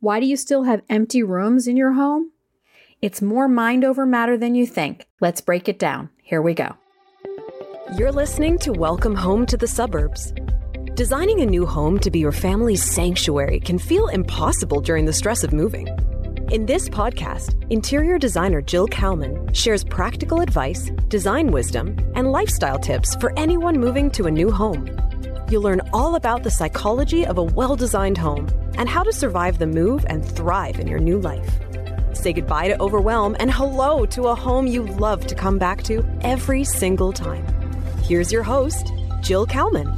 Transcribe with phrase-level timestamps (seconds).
[0.00, 2.32] Why do you still have empty rooms in your home?
[3.00, 5.08] It's more mind over matter than you think.
[5.22, 6.10] Let's break it down.
[6.22, 6.76] Here we go.
[7.96, 10.34] You're listening to Welcome Home to the Suburbs.
[10.92, 15.42] Designing a new home to be your family's sanctuary can feel impossible during the stress
[15.42, 15.88] of moving.
[16.50, 23.16] In this podcast, interior designer Jill Kalman shares practical advice, design wisdom, and lifestyle tips
[23.16, 24.84] for anyone moving to a new home.
[25.48, 29.58] You'll learn all about the psychology of a well designed home and how to survive
[29.58, 31.60] the move and thrive in your new life.
[32.14, 36.04] Say goodbye to overwhelm and hello to a home you love to come back to
[36.22, 37.46] every single time.
[38.02, 39.88] Here's your host, Jill Kalman.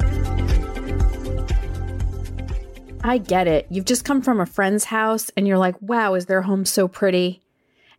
[3.02, 3.66] I get it.
[3.70, 6.88] You've just come from a friend's house and you're like, wow, is their home so
[6.88, 7.42] pretty?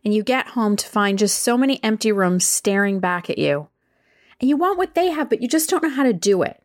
[0.04, 3.68] And you get home to find just so many empty rooms staring back at you.
[4.40, 6.62] And you want what they have, but you just don't know how to do it.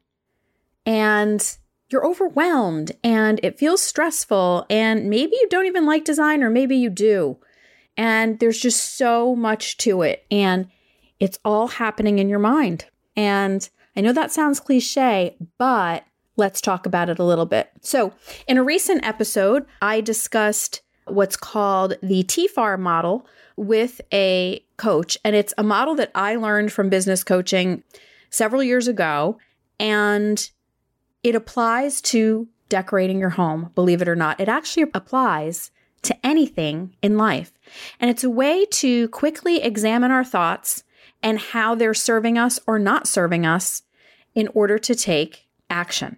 [0.86, 1.58] And
[1.90, 4.66] you're overwhelmed and it feels stressful.
[4.70, 7.38] And maybe you don't even like design, or maybe you do.
[7.98, 10.26] And there's just so much to it.
[10.30, 10.68] And
[11.20, 12.86] it's all happening in your mind.
[13.16, 16.04] And I know that sounds cliche, but
[16.36, 17.72] let's talk about it a little bit.
[17.82, 18.14] So,
[18.48, 25.18] in a recent episode, I discussed what's called the TFAR model with a coach.
[25.24, 27.84] And it's a model that I learned from business coaching
[28.30, 29.38] several years ago.
[29.80, 30.50] And
[31.26, 34.40] it applies to decorating your home, believe it or not.
[34.40, 35.72] It actually applies
[36.04, 37.52] to anything in life.
[38.00, 40.84] And it's a way to quickly examine our thoughts
[41.24, 43.82] and how they're serving us or not serving us
[44.36, 46.18] in order to take action.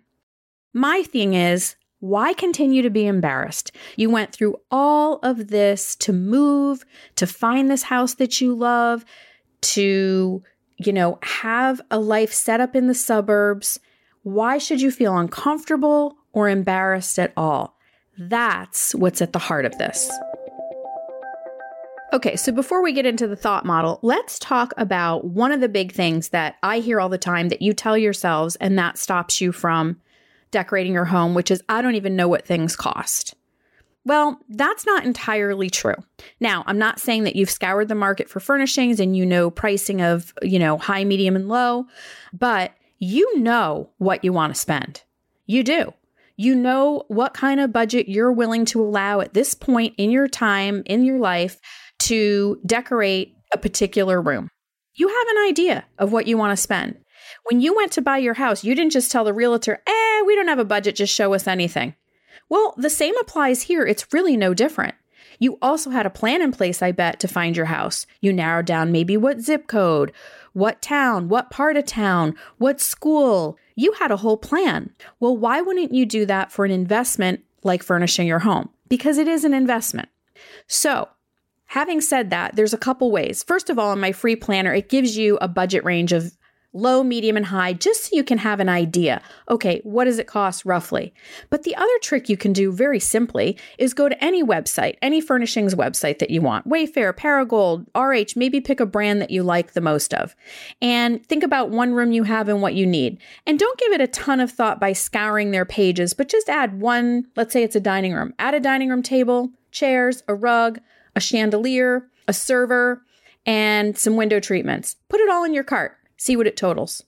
[0.74, 3.72] My thing is, why continue to be embarrassed?
[3.96, 6.84] You went through all of this to move,
[7.16, 9.06] to find this house that you love,
[9.62, 10.44] to,
[10.76, 13.80] you know, have a life set up in the suburbs.
[14.28, 17.78] Why should you feel uncomfortable or embarrassed at all?
[18.18, 20.12] That's what's at the heart of this.
[22.12, 25.70] Okay, so before we get into the thought model, let's talk about one of the
[25.70, 29.40] big things that I hear all the time that you tell yourselves and that stops
[29.40, 30.02] you from
[30.52, 33.34] decorating your home, which is I don't even know what things cost.
[34.04, 35.96] Well, that's not entirely true.
[36.42, 40.02] Now, I'm not saying that you've scoured the market for furnishings and you know pricing
[40.02, 41.86] of, you know, high, medium, and low,
[42.34, 45.04] but you know what you want to spend.
[45.46, 45.94] You do.
[46.36, 50.28] You know what kind of budget you're willing to allow at this point in your
[50.28, 51.60] time, in your life,
[52.00, 54.50] to decorate a particular room.
[54.96, 56.98] You have an idea of what you want to spend.
[57.50, 60.36] When you went to buy your house, you didn't just tell the realtor, eh, we
[60.36, 61.96] don't have a budget, just show us anything.
[62.50, 63.86] Well, the same applies here.
[63.86, 64.96] It's really no different.
[65.40, 68.08] You also had a plan in place, I bet, to find your house.
[68.22, 70.12] You narrowed down maybe what zip code,
[70.58, 73.58] what town, what part of town, what school.
[73.76, 74.90] You had a whole plan.
[75.20, 78.70] Well, why wouldn't you do that for an investment like furnishing your home?
[78.90, 80.10] Because it is an investment.
[80.66, 81.10] So,
[81.68, 83.44] having said that, there's a couple ways.
[83.44, 86.36] First of all, in my free planner, it gives you a budget range of
[86.78, 89.22] low, medium, and high, just so you can have an idea.
[89.50, 91.14] Okay, what does it cost roughly?
[91.50, 95.20] But the other trick you can do very simply is go to any website, any
[95.20, 99.74] furnishings website that you want Wayfair, Perigold, RH, maybe pick a brand that you like
[99.74, 100.36] the most of.
[100.82, 103.20] And think about one room you have and what you need.
[103.46, 106.80] And don't give it a ton of thought by scouring their pages, but just add
[106.80, 110.80] one, let's say it's a dining room, add a dining room table, chairs, a rug,
[111.16, 113.02] a chandelier, a server,
[113.46, 114.98] and some window treatments.
[115.10, 117.04] Put it all in your cart see what it totals.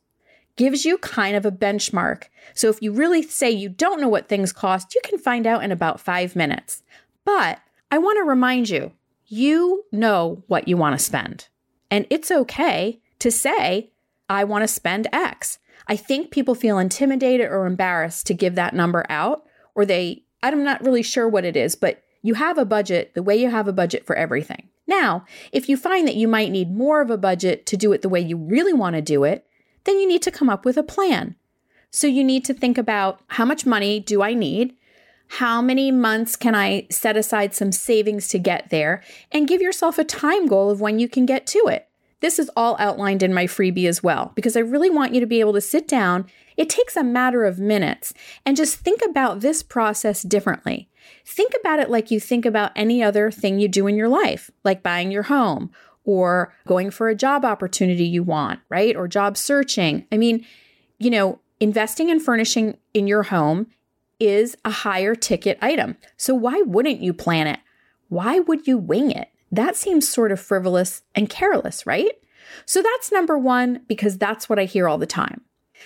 [0.55, 2.25] Gives you kind of a benchmark.
[2.53, 5.63] So if you really say you don't know what things cost, you can find out
[5.63, 6.83] in about five minutes.
[7.25, 7.59] But
[7.91, 8.91] I want to remind you,
[9.27, 11.47] you know what you want to spend.
[11.89, 13.91] And it's okay to say,
[14.29, 15.59] I want to spend X.
[15.87, 20.63] I think people feel intimidated or embarrassed to give that number out, or they, I'm
[20.63, 23.67] not really sure what it is, but you have a budget the way you have
[23.67, 24.67] a budget for everything.
[24.89, 28.01] Now, if you find that you might need more of a budget to do it
[28.01, 29.45] the way you really want to do it,
[29.83, 31.35] then you need to come up with a plan.
[31.91, 34.75] So you need to think about how much money do I need?
[35.27, 39.03] How many months can I set aside some savings to get there?
[39.31, 41.87] And give yourself a time goal of when you can get to it.
[42.19, 45.27] This is all outlined in my freebie as well, because I really want you to
[45.27, 46.25] be able to sit down.
[46.57, 48.11] It takes a matter of minutes
[48.43, 50.88] and just think about this process differently.
[51.25, 54.49] Think about it like you think about any other thing you do in your life,
[54.63, 55.71] like buying your home
[56.03, 58.95] or going for a job opportunity you want, right?
[58.95, 60.05] Or job searching.
[60.11, 60.45] I mean,
[60.97, 63.67] you know, investing in furnishing in your home
[64.19, 65.97] is a higher ticket item.
[66.17, 67.59] So why wouldn't you plan it?
[68.09, 69.29] Why would you wing it?
[69.51, 72.11] That seems sort of frivolous and careless, right?
[72.65, 75.41] So that's number one, because that's what I hear all the time.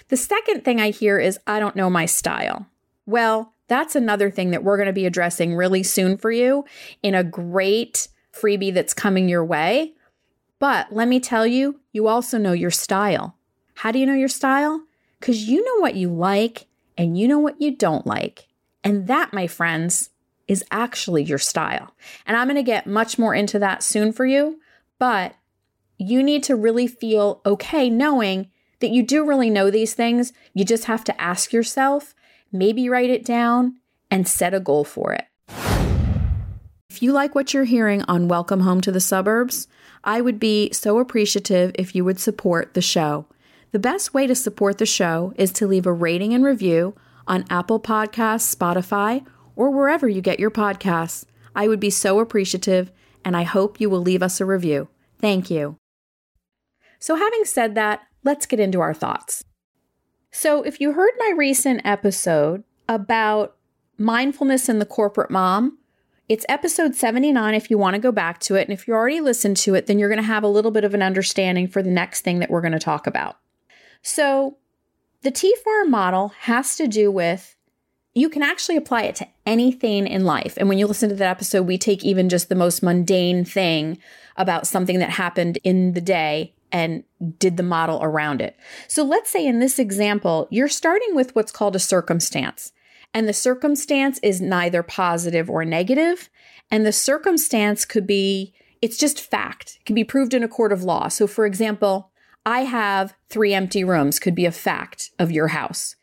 [0.08, 2.68] The second thing I hear is, I don't know my style.
[3.06, 6.64] Well, That's another thing that we're going to be addressing really soon for you
[7.02, 9.94] in a great freebie that's coming your way.
[10.60, 13.36] But let me tell you, you also know your style.
[13.74, 14.84] How do you know your style?
[15.20, 16.68] Because you know what you like
[17.00, 18.48] and you know what you don't like.
[18.84, 20.12] And that, my friends,
[20.48, 21.96] is actually your style.
[22.28, 24.60] And I'm going to get much more into that soon for you.
[25.00, 25.34] But
[25.98, 30.32] you need to really feel okay knowing that you do really know these things.
[30.54, 32.14] You just have to ask yourself,
[32.54, 33.76] maybe write it down
[34.10, 35.26] and set a goal for it.
[36.90, 39.68] If you like what you're hearing on Welcome Home to the Suburbs,
[40.04, 43.26] I would be so appreciative if you would support the show.
[43.72, 46.94] The best way to support the show is to leave a rating and review
[47.26, 51.26] on Apple Podcasts, Spotify, or wherever you get your podcasts.
[51.56, 52.92] I would be so appreciative,
[53.26, 54.90] and I hope you will leave us a review.
[55.20, 55.78] Thank you.
[57.00, 59.44] So, having said that, let's get into our thoughts.
[60.36, 63.56] So, if you heard my recent episode about
[64.00, 65.78] mindfulness in the corporate mom,
[66.28, 68.64] it's episode 79 if you want to go back to it.
[68.64, 70.84] And if you already listened to it, then you're going to have a little bit
[70.84, 73.38] of an understanding for the next thing that we're going to talk about.
[74.02, 74.58] So,
[75.22, 77.56] the TFAR model has to do with
[78.14, 80.56] you can actually apply it to anything in life.
[80.58, 83.98] And when you listen to that episode, we take even just the most mundane thing
[84.38, 87.04] about something that happened in the day and
[87.38, 88.58] did the model around it.
[88.88, 92.72] So let's say in this example, you're starting with what's called a circumstance.
[93.14, 96.30] And the circumstance is neither positive or negative,
[96.74, 98.52] And the circumstance could be,
[98.82, 101.08] it's just fact, it can be proved in a court of law.
[101.08, 102.12] So, for example,
[102.48, 105.96] I have three empty rooms, could be a fact of your house.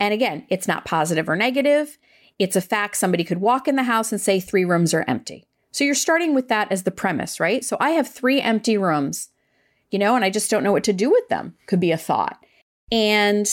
[0.00, 1.98] And again, it's not positive or negative.
[2.38, 2.96] It's a fact.
[2.96, 5.44] Somebody could walk in the house and say three rooms are empty.
[5.70, 7.64] So you're starting with that as the premise, right?
[7.64, 9.28] So I have three empty rooms
[9.90, 11.96] you know, and I just don't know what to do with them, could be a
[11.96, 12.44] thought.
[12.92, 13.46] And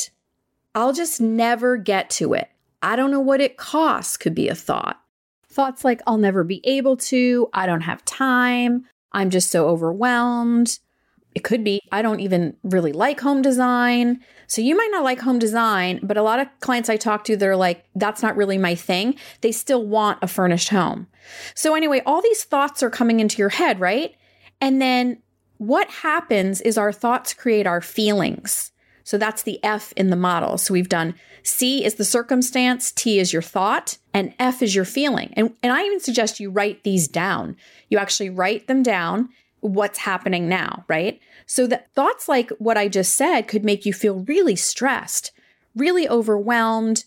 [0.76, 2.50] I'll just never get to it.
[2.82, 5.02] I don't know what it costs, could be a thought.
[5.50, 10.80] Thoughts like, I'll never be able to, I don't have time, I'm just so overwhelmed.
[11.38, 14.22] It could be, I don't even really like home design.
[14.48, 17.38] So you might not like home design, but a lot of clients I talk to,
[17.38, 19.14] they're like, that's not really my thing.
[19.42, 21.06] They still want a furnished home.
[21.54, 24.16] So, anyway, all these thoughts are coming into your head, right?
[24.60, 25.22] And then
[25.60, 28.72] what happens is our thoughts create our feelings.
[29.04, 30.58] So that's the F in the model.
[30.58, 31.14] So we've done
[31.44, 35.36] C is the circumstance, T is your thought, and F is your feeling.
[35.38, 37.58] And, and I even suggest you write these down.
[37.90, 39.30] You actually write them down,
[39.62, 41.20] what's happening now, right?
[41.48, 45.32] So that thoughts like what I just said could make you feel really stressed,
[45.76, 47.06] really overwhelmed,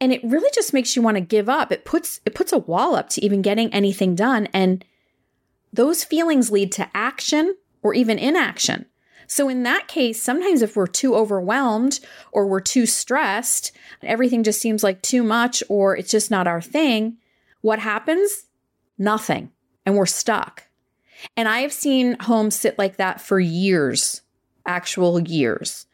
[0.00, 1.70] and it really just makes you want to give up.
[1.70, 4.84] It puts it puts a wall up to even getting anything done and
[5.72, 8.86] those feelings lead to action or even inaction.
[9.26, 12.00] So, in that case, sometimes if we're too overwhelmed
[12.32, 13.70] or we're too stressed,
[14.02, 17.18] everything just seems like too much or it's just not our thing,
[17.60, 18.46] what happens?
[18.98, 19.52] Nothing.
[19.86, 20.64] And we're stuck.
[21.36, 24.22] And I have seen homes sit like that for years,
[24.66, 25.86] actual years.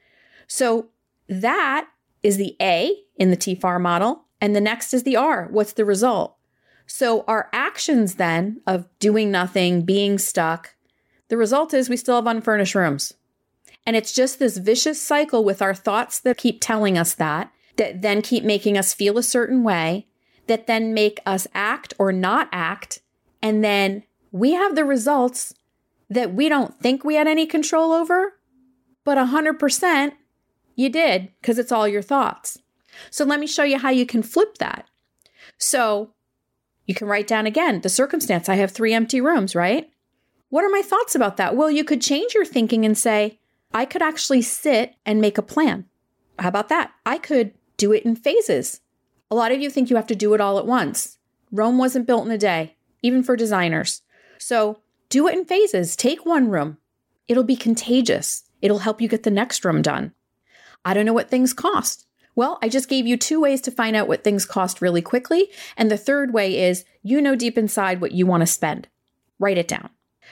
[0.47, 0.89] So,
[1.29, 1.89] that
[2.23, 4.25] is the A in the TFAR model.
[4.41, 5.49] And the next is the R.
[5.51, 6.37] What's the result?
[6.87, 10.75] So, our actions then of doing nothing, being stuck,
[11.29, 13.15] the result is we still have unfurnished rooms.
[13.85, 18.03] And it's just this vicious cycle with our thoughts that keep telling us that, that
[18.03, 20.07] then keep making us feel a certain way,
[20.47, 23.01] that then make us act or not act.
[23.43, 24.05] And then
[24.37, 25.55] we have the results
[26.11, 28.35] that we don't think we had any control over,
[29.03, 30.13] but 100%
[30.75, 32.59] you did because it's all your thoughts.
[33.11, 34.87] So let me show you how you can flip that.
[35.59, 36.13] So
[36.87, 38.49] you can write down again the circumstance.
[38.49, 39.91] I have three empty rooms, right?
[40.51, 41.57] What are my thoughts about that?
[41.57, 43.41] Well, you could change your thinking and say,
[43.73, 45.87] I could actually sit and make a plan.
[46.39, 46.93] How about that?
[47.05, 48.81] I could do it in phases.
[49.31, 51.19] A lot of you think you have to do it all at once.
[51.51, 54.03] Rome wasn't built in a day, even for designers.
[54.39, 55.97] So do it in phases.
[55.97, 56.79] Take one room.
[57.29, 58.45] It'll be contagious.
[58.63, 60.13] It'll help you get the next room done.
[60.85, 62.07] I don't know what things cost.
[62.35, 65.49] Well, I just gave you two ways to find out what things cost really quickly.
[65.77, 68.89] And the third way is you know deep inside what you want to spend.
[69.39, 69.91] Write it down.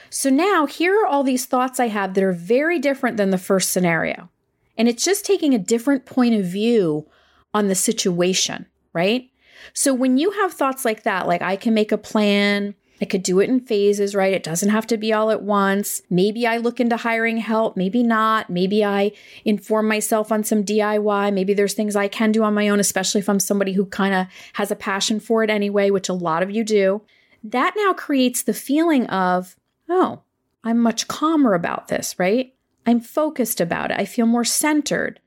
[0.09, 3.37] So now here are all these thoughts I have that are very different than the
[3.37, 4.29] first scenario.
[4.77, 7.07] And it's just taking a different point of view
[7.53, 9.29] on the situation, right?
[9.73, 13.23] So when you have thoughts like that, like I can make a plan, I could
[13.23, 14.33] do it in phases, right?
[14.33, 16.01] It doesn't have to be all at once.
[16.09, 18.49] Maybe I look into hiring help, maybe not.
[18.49, 19.11] Maybe I
[19.43, 21.33] inform myself on some DIY.
[21.33, 24.15] Maybe there's things I can do on my own, especially if I'm somebody who kind
[24.15, 27.01] of has a passion for it anyway, which a lot of you do.
[27.43, 29.57] That now creates the feeling of,
[29.89, 30.21] oh,
[30.63, 32.53] I'm much calmer about this, right?
[32.85, 33.99] I'm focused about it.
[33.99, 35.19] I feel more centered.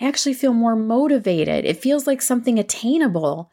[0.00, 1.64] I actually feel more motivated.
[1.64, 3.50] It feels like something attainable.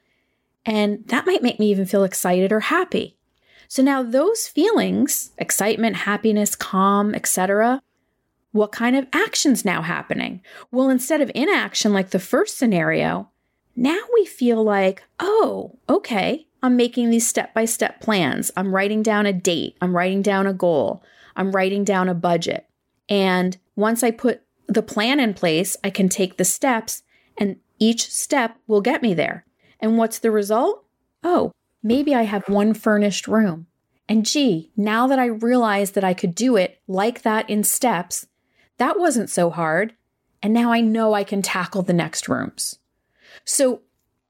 [0.66, 3.18] And that might make me even feel excited or happy.
[3.68, 7.82] So now those feelings, excitement, happiness, calm, etc.,
[8.52, 10.42] what kind of actions now happening?
[10.72, 13.30] Well, instead of inaction like the first scenario,
[13.76, 18.52] now we feel like, oh, okay, I'm making these step by step plans.
[18.56, 19.76] I'm writing down a date.
[19.82, 21.04] I'm writing down a goal.
[21.36, 22.66] I'm writing down a budget.
[23.10, 27.04] And once I put the plan in place, I can take the steps,
[27.38, 29.46] and each step will get me there.
[29.80, 30.86] And what's the result?
[31.24, 31.52] Oh,
[31.86, 33.68] maybe I have one furnished room.
[34.10, 38.26] And gee, now that I realize that I could do it like that in steps,
[38.78, 39.94] that wasn't so hard.
[40.42, 42.80] And now I know I can tackle the next rooms.
[43.46, 43.82] So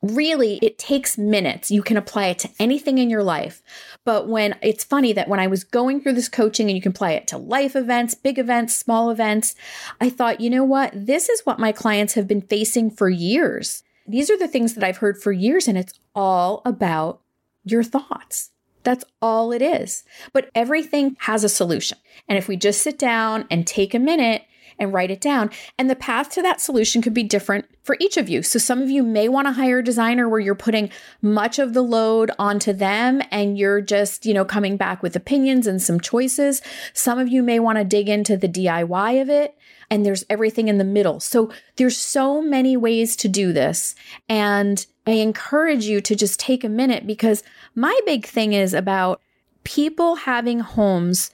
[0.01, 1.71] really it takes minutes.
[1.71, 3.63] You can apply it to anything in your life.
[4.03, 6.91] But when it's funny that when I was going through this coaching and you can
[6.91, 9.55] apply it to life events, big events, small events,
[10.01, 10.91] I thought, you know what?
[10.93, 13.81] This is what my clients have been facing for years.
[14.07, 17.21] These are the things that I've heard for years, and it's all about
[17.65, 18.51] your thoughts.
[18.83, 20.03] That's all it is.
[20.31, 21.97] But everything has a solution.
[22.29, 24.43] And if we just sit down and take a minute
[24.77, 25.49] and write it down.
[25.77, 28.43] And the path to that solution could be different for each of you.
[28.43, 30.89] So some of you may want to hire a designer where you're putting
[31.21, 35.67] much of the load onto them and you're just, you know, coming back with opinions
[35.67, 36.61] and some choices.
[36.93, 39.55] Some of you may want to dig into the DIY of it
[39.89, 41.19] and there's everything in the middle.
[41.19, 43.95] So there's so many ways to do this.
[44.27, 47.43] And I encourage you to just take a minute because
[47.75, 49.21] my big thing is about
[49.63, 51.31] people having homes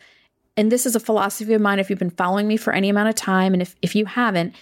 [0.58, 3.10] and this is a philosophy of mine if you've been following me for any amount
[3.10, 4.54] of time, and if, if you haven't,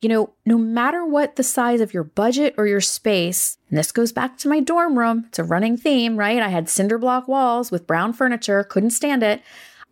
[0.00, 3.92] you know, no matter what the size of your budget or your space, and this
[3.92, 6.42] goes back to my dorm room, it's a running theme, right?
[6.42, 9.42] I had cinder block walls with brown furniture, couldn't stand it,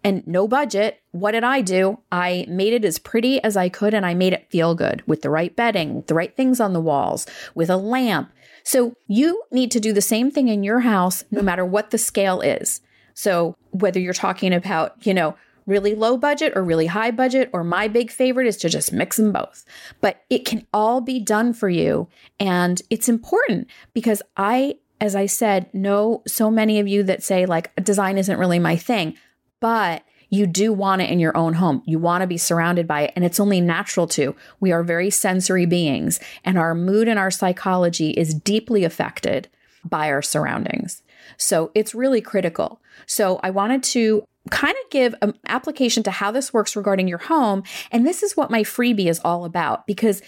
[0.05, 1.01] and no budget.
[1.13, 2.01] What did I do?
[2.11, 5.23] I made it as pretty as I could and I made it feel good with
[5.23, 8.33] the right bedding, the right things on the walls, with a lamp.
[8.65, 11.47] So you need to do the same thing in your house, no mm-hmm.
[11.47, 12.81] matter what the scale is.
[13.15, 17.63] So whether you're talking about, you know, really low budget or really high budget, or
[17.63, 19.65] my big favorite is to just mix them both.
[20.01, 22.09] But it can all be done for you.
[22.41, 27.47] And it's important because I, as I said, know so many of you that say,
[27.47, 29.17] like, design isn't really my thing,
[29.61, 30.03] but
[30.33, 31.83] you do want it in your own home.
[31.85, 34.35] You want to be surrounded by it, and it's only natural to.
[34.61, 39.51] We are very sensory beings, and our mood and our psychology is deeply affected
[39.85, 41.03] by our surroundings.
[41.37, 42.81] So it's really critical.
[43.05, 47.19] So I wanted to kind of give an application to how this works regarding your
[47.19, 47.63] home.
[47.91, 50.23] And this is what my freebie is all about because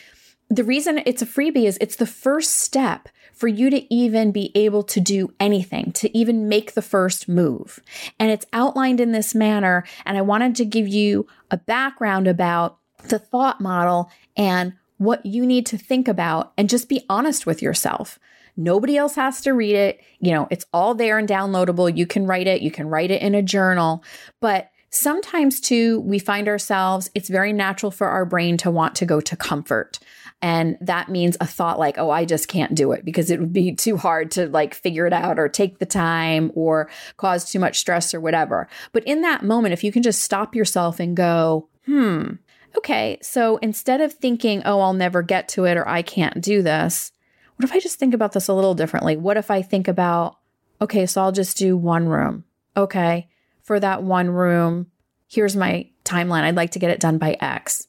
[0.48, 4.52] the reason it's a freebie is it's the first step for you to even be
[4.54, 7.80] able to do anything, to even make the first move.
[8.18, 9.84] And it's outlined in this manner.
[10.06, 15.44] And I wanted to give you a background about the thought model and what you
[15.44, 18.18] need to think about and just be honest with yourself.
[18.56, 20.00] Nobody else has to read it.
[20.20, 21.94] You know, it's all there and downloadable.
[21.94, 24.04] You can write it, you can write it in a journal.
[24.40, 29.06] But sometimes, too, we find ourselves, it's very natural for our brain to want to
[29.06, 29.98] go to comfort.
[30.40, 33.52] And that means a thought like, oh, I just can't do it because it would
[33.52, 37.58] be too hard to like figure it out or take the time or cause too
[37.58, 38.68] much stress or whatever.
[38.92, 42.32] But in that moment, if you can just stop yourself and go, hmm,
[42.76, 46.62] okay, so instead of thinking, oh, I'll never get to it or I can't do
[46.62, 47.10] this,
[47.56, 49.16] what if I just think about this a little differently?
[49.16, 50.36] What if I think about,
[50.80, 52.44] okay, so I'll just do one room.
[52.76, 53.28] Okay,
[53.64, 54.86] for that one room,
[55.26, 56.42] here's my timeline.
[56.42, 57.88] I'd like to get it done by X.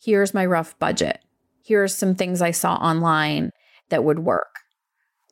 [0.00, 1.20] Here's my rough budget.
[1.64, 3.50] Here's some things I saw online
[3.88, 4.58] that would work.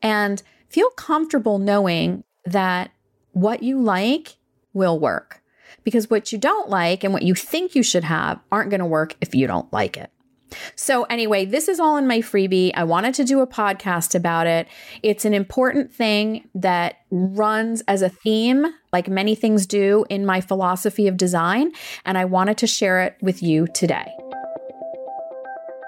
[0.02, 2.92] And feel comfortable knowing that
[3.32, 4.36] what you like
[4.72, 5.42] will work
[5.84, 8.86] because what you don't like and what you think you should have aren't going to
[8.86, 10.10] work if you don't like it.
[10.74, 12.72] So, anyway, this is all in my freebie.
[12.74, 14.68] I wanted to do a podcast about it.
[15.02, 20.40] It's an important thing that runs as a theme, like many things do in my
[20.40, 21.72] philosophy of design,
[22.04, 24.10] and I wanted to share it with you today.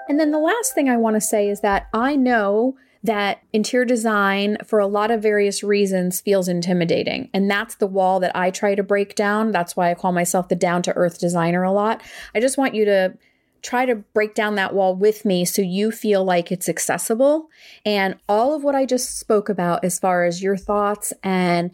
[0.09, 3.85] And then the last thing I want to say is that I know that interior
[3.85, 7.29] design, for a lot of various reasons, feels intimidating.
[7.33, 9.51] And that's the wall that I try to break down.
[9.51, 12.01] That's why I call myself the down to earth designer a lot.
[12.33, 13.17] I just want you to
[13.63, 17.47] try to break down that wall with me so you feel like it's accessible.
[17.85, 21.71] And all of what I just spoke about, as far as your thoughts and,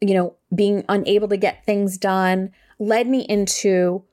[0.00, 4.04] you know, being unable to get things done, led me into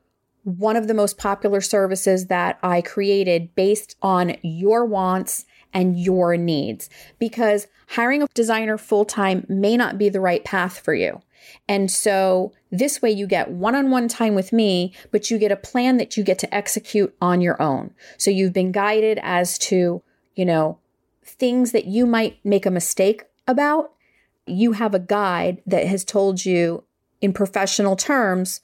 [0.43, 6.37] one of the most popular services that I created based on your wants and your
[6.37, 6.89] needs.
[7.19, 11.21] Because hiring a designer full time may not be the right path for you.
[11.67, 15.51] And so this way you get one on one time with me, but you get
[15.51, 17.93] a plan that you get to execute on your own.
[18.17, 20.01] So you've been guided as to,
[20.35, 20.79] you know,
[21.23, 23.91] things that you might make a mistake about.
[24.45, 26.83] You have a guide that has told you
[27.21, 28.61] in professional terms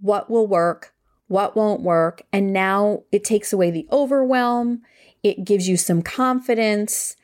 [0.00, 0.94] what will work,
[1.28, 2.22] what won't work.
[2.32, 4.82] And now it takes away the overwhelm.
[5.22, 7.16] It gives you some confidence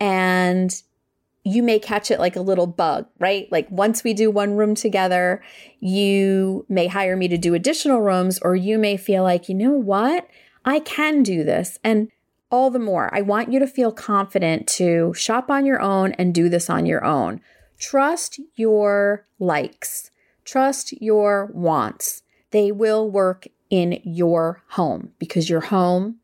[0.00, 0.82] and
[1.48, 3.50] you may catch it like a little bug, right?
[3.50, 5.42] Like once we do one room together,
[5.80, 9.72] you may hire me to do additional rooms, or you may feel like, you know
[9.72, 10.28] what?
[10.64, 11.78] I can do this.
[11.82, 12.10] And
[12.50, 16.34] all the more, I want you to feel confident to shop on your own and
[16.34, 17.40] do this on your own.
[17.78, 20.10] Trust your likes,
[20.44, 22.22] trust your wants.
[22.50, 26.16] They will work in your home because your home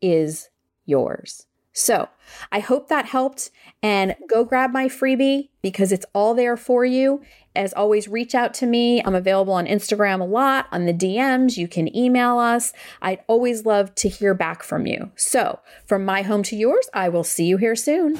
[0.00, 0.50] is
[0.84, 1.46] yours.
[1.72, 2.08] So
[2.50, 3.50] I hope that helped
[3.82, 7.22] and go grab my freebie because it's all there for you.
[7.54, 9.02] As always, reach out to me.
[9.02, 11.56] I'm available on Instagram a lot, on the DMs.
[11.56, 12.72] You can email us.
[13.02, 15.10] I'd always love to hear back from you.
[15.16, 18.18] So, from my home to yours, I will see you here soon.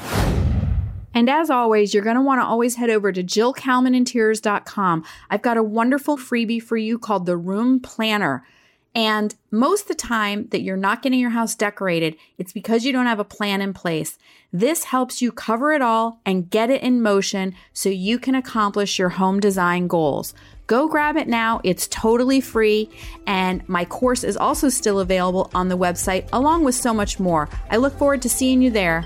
[1.13, 5.03] And as always, you're going to want to always head over to jillkalmaninteriors.com.
[5.29, 8.45] I've got a wonderful freebie for you called the Room Planner.
[8.93, 13.05] And most the time that you're not getting your house decorated, it's because you don't
[13.05, 14.17] have a plan in place.
[14.51, 18.99] This helps you cover it all and get it in motion so you can accomplish
[18.99, 20.33] your home design goals.
[20.67, 21.61] Go grab it now.
[21.63, 22.89] It's totally free.
[23.25, 27.49] And my course is also still available on the website, along with so much more.
[27.69, 29.05] I look forward to seeing you there.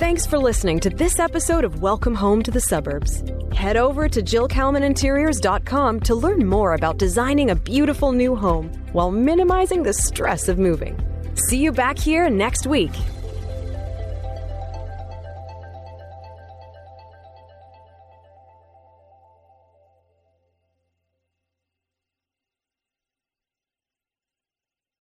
[0.00, 3.22] Thanks for listening to this episode of Welcome Home to the Suburbs.
[3.52, 9.82] Head over to JillKalmanInteriors.com to learn more about designing a beautiful new home while minimizing
[9.82, 10.98] the stress of moving.
[11.34, 12.92] See you back here next week.